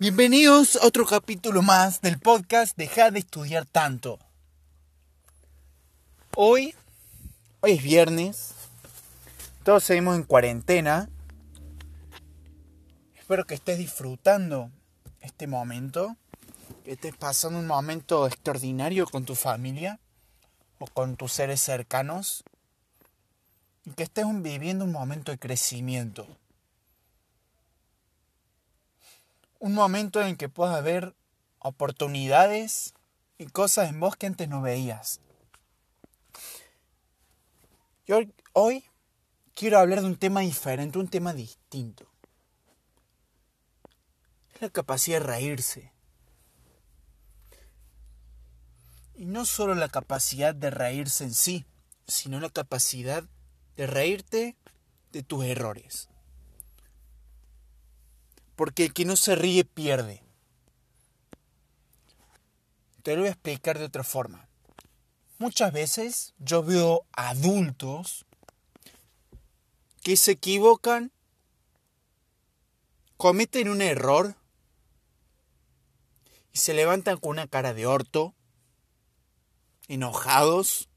[0.00, 4.18] Bienvenidos a otro capítulo más del podcast Deja de estudiar tanto.
[6.34, 6.74] Hoy,
[7.60, 8.54] hoy es viernes,
[9.62, 11.10] todos seguimos en cuarentena.
[13.14, 14.70] Espero que estés disfrutando
[15.20, 16.16] este momento,
[16.82, 20.00] que estés pasando un momento extraordinario con tu familia
[20.78, 22.42] o con tus seres cercanos
[23.84, 26.26] y que estés viviendo un momento de crecimiento.
[29.60, 31.14] Un momento en que puedas ver
[31.58, 32.94] oportunidades
[33.38, 35.20] y cosas en vos que antes no veías.
[38.06, 38.20] Yo
[38.54, 38.84] hoy
[39.54, 42.06] quiero hablar de un tema diferente, un tema distinto.
[44.54, 45.92] Es la capacidad de reírse.
[49.14, 51.66] Y no solo la capacidad de reírse en sí,
[52.06, 53.24] sino la capacidad
[53.76, 54.56] de reírte
[55.12, 56.08] de tus errores
[58.60, 60.22] porque el que no se ríe pierde.
[63.02, 64.50] Te lo voy a explicar de otra forma.
[65.38, 68.26] Muchas veces yo veo adultos
[70.02, 71.10] que se equivocan,
[73.16, 74.36] cometen un error
[76.52, 78.34] y se levantan con una cara de orto,
[79.88, 80.90] enojados,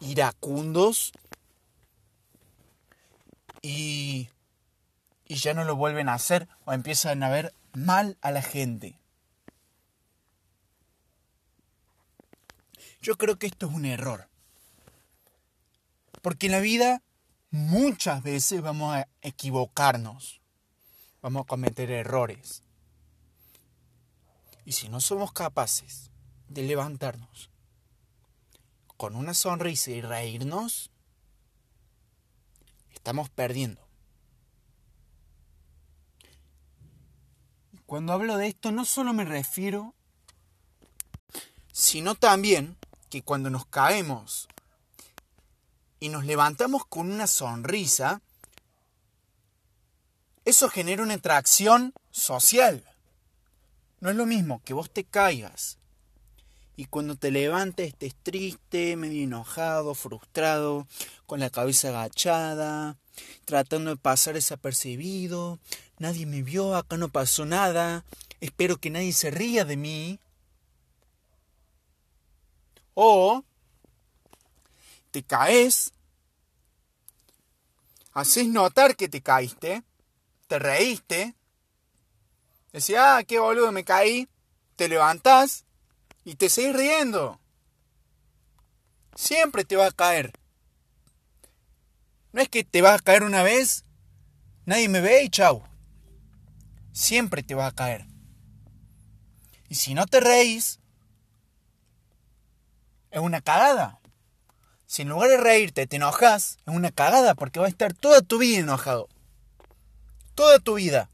[0.00, 1.12] iracundos
[3.60, 4.30] y
[5.30, 8.98] y ya no lo vuelven a hacer o empiezan a ver mal a la gente.
[13.00, 14.28] Yo creo que esto es un error.
[16.20, 17.04] Porque en la vida
[17.52, 20.40] muchas veces vamos a equivocarnos,
[21.22, 22.64] vamos a cometer errores.
[24.64, 26.10] Y si no somos capaces
[26.48, 27.50] de levantarnos
[28.96, 30.90] con una sonrisa y reírnos,
[32.92, 33.89] estamos perdiendo.
[37.90, 39.96] Cuando hablo de esto no solo me refiero,
[41.72, 42.76] sino también
[43.10, 44.46] que cuando nos caemos
[45.98, 48.22] y nos levantamos con una sonrisa,
[50.44, 52.84] eso genera una atracción social.
[53.98, 55.80] No es lo mismo que vos te caigas
[56.76, 60.86] y cuando te levantes estés triste, medio enojado, frustrado,
[61.26, 62.98] con la cabeza agachada,
[63.44, 65.58] tratando de pasar desapercibido,
[65.98, 68.04] nadie me vio, acá no pasó nada,
[68.40, 70.18] espero que nadie se ría de mí.
[72.94, 73.44] O
[75.10, 75.92] te caes,
[78.12, 79.82] haces notar que te caíste,
[80.46, 81.34] te reíste,
[82.72, 84.28] decís, ah, qué boludo, me caí,
[84.76, 85.64] te levantás
[86.24, 87.40] y te seguís riendo.
[89.14, 90.39] Siempre te va a caer.
[92.32, 93.84] No es que te vas a caer una vez,
[94.66, 95.62] nadie me ve y chau
[96.92, 98.06] siempre te va a caer.
[99.68, 100.80] Y si no te reís,
[103.10, 104.00] es una cagada.
[104.86, 108.20] Si en lugar de reírte te enojas, es una cagada porque va a estar toda
[108.20, 109.08] tu vida enojado.
[110.34, 111.08] Toda tu vida.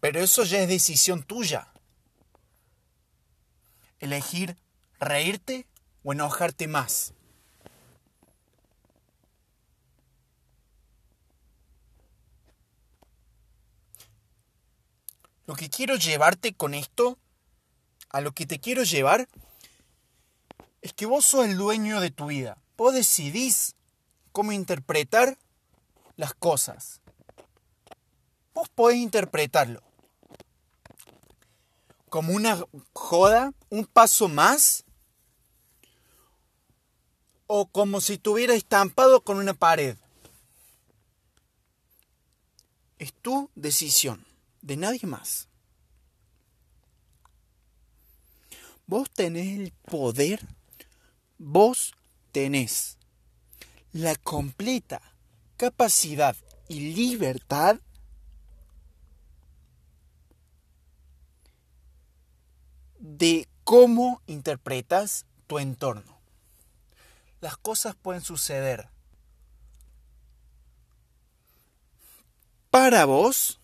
[0.00, 1.68] Pero eso ya es decisión tuya.
[4.00, 4.56] Elegir
[5.00, 5.66] reírte
[6.04, 7.12] o enojarte más.
[15.46, 17.18] Lo que quiero llevarte con esto,
[18.10, 19.28] a lo que te quiero llevar,
[20.80, 22.58] es que vos sos el dueño de tu vida.
[22.76, 23.74] Vos decidís
[24.32, 25.38] cómo interpretar
[26.16, 27.00] las cosas.
[28.54, 29.82] Vos podés interpretarlo
[32.14, 34.84] como una joda, un paso más,
[37.56, 39.96] o como si estuviera estampado con una pared.
[42.98, 44.26] Es tu decisión
[44.60, 45.46] de nadie más.
[48.88, 50.44] Vos tenés el poder,
[51.38, 51.94] vos
[52.32, 52.98] tenés
[53.92, 55.00] la completa
[55.56, 56.34] capacidad
[56.66, 57.78] y libertad
[62.98, 66.13] de cómo interpretas tu entorno.
[67.44, 68.88] Las cosas pueden suceder
[72.70, 73.60] para vos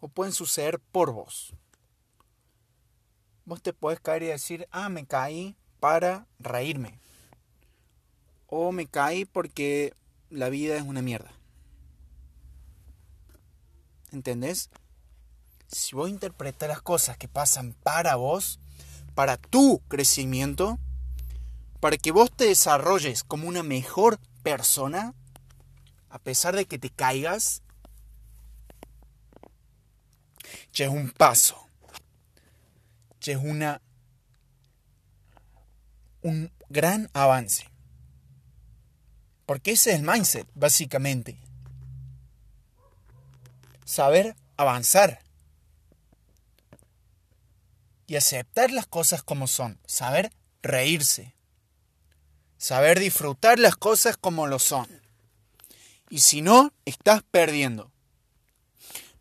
[0.00, 1.52] o pueden suceder por vos.
[3.44, 6.98] Vos te puedes caer y decir, ah, me caí para reírme.
[8.46, 9.92] O me caí porque
[10.30, 11.32] la vida es una mierda.
[14.10, 14.70] ¿Entendés?
[15.68, 18.58] Si vos interpretas las cosas que pasan para vos,
[19.14, 20.78] para tu crecimiento,
[21.82, 25.14] para que vos te desarrolles como una mejor persona,
[26.10, 27.62] a pesar de que te caigas,
[30.72, 31.66] Ya es un paso.
[33.20, 33.82] Ya es una
[36.20, 37.68] un gran avance.
[39.44, 41.40] Porque ese es el mindset, básicamente.
[43.84, 45.20] Saber avanzar.
[48.06, 49.80] Y aceptar las cosas como son.
[49.84, 50.32] Saber
[50.62, 51.34] reírse.
[52.62, 54.86] Saber disfrutar las cosas como lo son.
[56.10, 57.90] Y si no, estás perdiendo.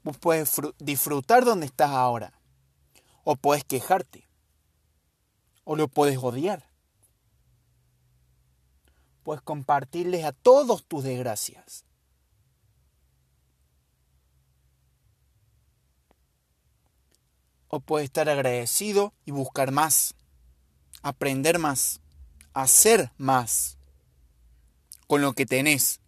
[0.03, 2.39] Vos puedes disfrutar donde estás ahora.
[3.23, 4.29] O puedes quejarte.
[5.63, 6.69] O lo puedes odiar.
[9.23, 11.83] Puedes compartirles a todos tus desgracias.
[17.69, 20.13] O puedes estar agradecido y buscar más,
[21.01, 22.01] aprender más,
[22.53, 23.77] hacer más
[25.07, 25.99] con lo que tenés.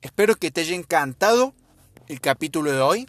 [0.00, 1.54] Espero que te haya encantado
[2.08, 3.08] el capítulo de hoy.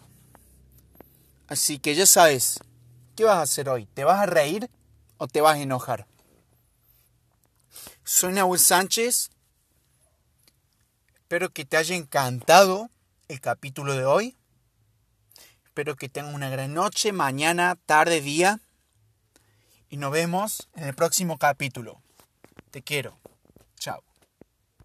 [1.47, 2.59] Así que ya sabes,
[3.15, 3.85] ¿qué vas a hacer hoy?
[3.85, 4.69] ¿Te vas a reír
[5.17, 6.07] o te vas a enojar?
[8.03, 9.31] Soy Nahuel Sánchez.
[11.15, 12.89] Espero que te haya encantado
[13.27, 14.37] el capítulo de hoy.
[15.71, 18.59] Espero que tengas una gran noche, mañana, tarde, día.
[19.89, 22.01] Y nos vemos en el próximo capítulo.
[22.71, 23.20] Te quiero.